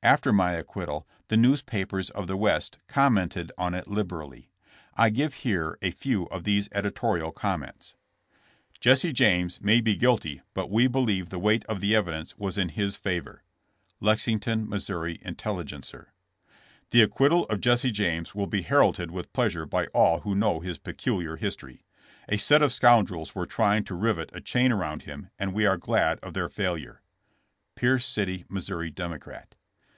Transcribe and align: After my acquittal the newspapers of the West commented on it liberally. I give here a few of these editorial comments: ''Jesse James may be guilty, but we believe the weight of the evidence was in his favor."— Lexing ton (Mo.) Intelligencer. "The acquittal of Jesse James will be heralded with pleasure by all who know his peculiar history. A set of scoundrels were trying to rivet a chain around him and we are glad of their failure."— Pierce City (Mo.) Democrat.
After 0.00 0.32
my 0.32 0.52
acquittal 0.52 1.08
the 1.26 1.36
newspapers 1.36 2.08
of 2.10 2.28
the 2.28 2.36
West 2.36 2.78
commented 2.86 3.50
on 3.58 3.74
it 3.74 3.88
liberally. 3.88 4.48
I 4.94 5.10
give 5.10 5.34
here 5.34 5.76
a 5.82 5.90
few 5.90 6.26
of 6.26 6.44
these 6.44 6.68
editorial 6.70 7.32
comments: 7.32 7.94
''Jesse 8.80 9.12
James 9.12 9.60
may 9.60 9.80
be 9.80 9.96
guilty, 9.96 10.40
but 10.54 10.70
we 10.70 10.86
believe 10.86 11.28
the 11.28 11.40
weight 11.40 11.64
of 11.64 11.80
the 11.80 11.96
evidence 11.96 12.38
was 12.38 12.56
in 12.56 12.70
his 12.70 12.94
favor."— 12.94 13.42
Lexing 14.00 14.40
ton 14.40 14.68
(Mo.) 14.68 14.78
Intelligencer. 15.20 16.12
"The 16.90 17.02
acquittal 17.02 17.44
of 17.46 17.60
Jesse 17.60 17.90
James 17.90 18.36
will 18.36 18.46
be 18.46 18.62
heralded 18.62 19.10
with 19.10 19.32
pleasure 19.32 19.66
by 19.66 19.86
all 19.88 20.20
who 20.20 20.36
know 20.36 20.60
his 20.60 20.78
peculiar 20.78 21.36
history. 21.36 21.82
A 22.28 22.38
set 22.38 22.62
of 22.62 22.72
scoundrels 22.72 23.34
were 23.34 23.46
trying 23.46 23.82
to 23.84 23.96
rivet 23.96 24.30
a 24.32 24.40
chain 24.40 24.70
around 24.70 25.02
him 25.02 25.30
and 25.40 25.52
we 25.52 25.66
are 25.66 25.76
glad 25.76 26.20
of 26.20 26.34
their 26.34 26.48
failure."— 26.48 27.02
Pierce 27.74 28.06
City 28.06 28.44
(Mo.) 28.48 28.60
Democrat. 28.90 29.56